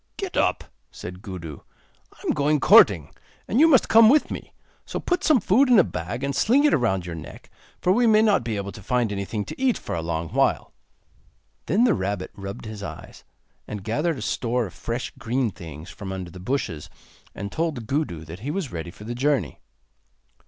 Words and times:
'Get 0.17 0.35
up,' 0.35 0.63
said 0.89 1.21
Gudu; 1.21 1.59
'I 2.11 2.21
am 2.25 2.33
going 2.33 2.59
courting, 2.59 3.13
and 3.47 3.59
you 3.59 3.67
must 3.67 3.87
come 3.87 4.09
with 4.09 4.31
me. 4.31 4.51
So 4.83 4.99
put 4.99 5.23
some 5.23 5.39
food 5.39 5.69
in 5.69 5.77
a 5.77 5.83
bag, 5.83 6.23
and 6.23 6.35
sling 6.35 6.63
it 6.63 6.71
round 6.75 7.05
your 7.05 7.13
neck, 7.13 7.51
for 7.79 7.91
we 7.93 8.07
may 8.07 8.23
not 8.23 8.43
be 8.43 8.57
able 8.57 8.71
to 8.71 8.81
find 8.81 9.11
anything 9.11 9.45
to 9.45 9.61
eat 9.61 9.77
for 9.77 9.93
a 9.93 10.01
long 10.01 10.29
while.' 10.29 10.73
Then 11.67 11.83
the 11.83 11.93
rabbit 11.93 12.31
rubbed 12.33 12.65
his 12.65 12.81
eyes, 12.81 13.23
and 13.67 13.83
gathered 13.83 14.17
a 14.17 14.23
store 14.23 14.65
of 14.65 14.73
fresh 14.73 15.13
green 15.19 15.51
things 15.51 15.91
from 15.91 16.11
under 16.11 16.31
the 16.31 16.39
bushes, 16.39 16.89
and 17.35 17.51
told 17.51 17.85
Gudu 17.85 18.25
that 18.25 18.39
he 18.39 18.49
was 18.49 18.71
ready 18.71 18.89
for 18.89 19.03
the 19.03 19.13
journey. 19.13 19.59